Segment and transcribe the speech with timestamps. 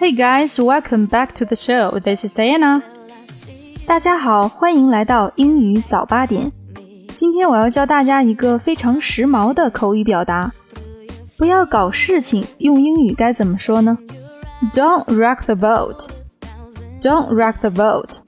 [0.00, 1.98] Hey guys, welcome back to the show.
[1.98, 2.82] This is Diana.
[3.86, 6.52] 大家好，欢迎来到英语早八点。
[7.14, 10.52] 今天我要教大家一个非常时髦的口语表达。
[11.36, 13.96] 不要搞事情，用英语该怎么说呢？
[14.72, 16.06] Don't rock the boat.
[17.00, 18.18] Don't rock the boat.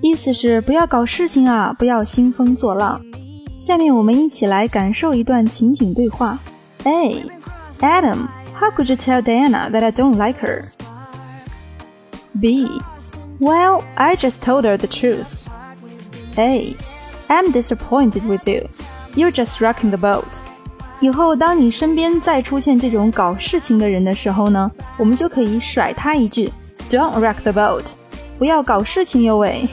[0.00, 3.00] 意思是不要搞事情啊，不要兴风作浪。
[3.58, 6.38] 下面我们一起来感受一段情景对话。
[6.84, 7.24] A.
[7.80, 10.64] Adam, how could you tell Diana that I don't like her?
[12.40, 12.80] B.
[13.38, 15.48] Well, I just told her the truth.
[16.36, 16.76] A.
[17.28, 18.68] I'm disappointed with you.
[19.14, 20.40] You're just rocking the boat.
[21.00, 26.52] 以后当你身边再出现这种搞事情的人的时候呢，我们就可以甩他一句：
[26.90, 27.92] Don't rock the boat，
[28.38, 29.68] 不要搞事情哟喂。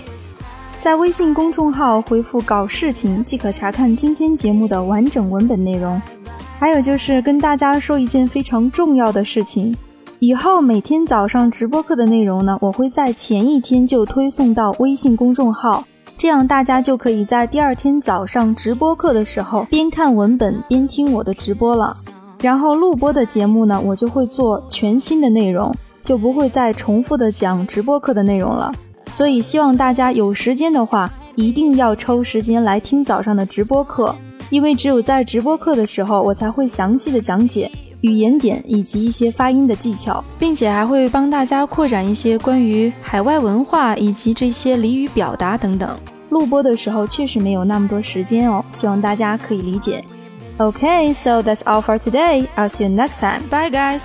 [0.80, 6.02] 在微信公众号回复“搞事情”即可查看今天节目的完整文本内容。
[6.60, 9.76] 还有就是跟大家说一件非常重要的事情。
[10.23, 15.85] 以后每天早上直播课的内容呢，我会在前一天就推送到微信公众号，
[16.17, 21.93] 这样大家就可以在第二天早上直播课的时候边看文本边听我的直播了。
[22.41, 28.73] 然后录播的节目呢，我就会做全新的内容，就不会再重复的讲直播课的内容了。
[29.09, 34.15] 所以希望大家有时间的话，一定要抽时间来听早上的直播课，
[34.51, 37.69] 因为只有在直播课的时候，我才会详细的讲解。
[38.03, 45.99] 语言点以及一些发音的技巧，并且还会帮大家扩展一些关于海外文化以及这些俚语表达等等。
[46.31, 50.05] 录播的时候确实没有那么多时间哦，希望大家可以理解。
[50.59, 52.47] Okay, so that's all for today.
[52.57, 53.43] I'll see you next time.
[53.49, 54.03] Bye, guys.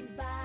[0.00, 0.37] goodbye.